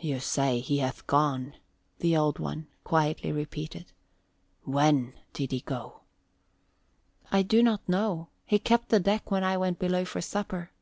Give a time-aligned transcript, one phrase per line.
[0.00, 1.54] "You say he hath gone,"
[2.00, 3.92] the Old One quietly repeated.
[4.64, 6.00] "When did he go?"
[7.30, 8.26] "I do not know.
[8.44, 10.72] He kept the deck when I went below for supper."